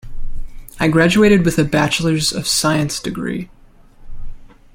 I 0.79 0.87
graduated 0.87 1.45
with 1.45 1.59
a 1.59 1.63
bachelors 1.63 2.33
of 2.33 2.47
science 2.47 2.99
degree. 2.99 3.51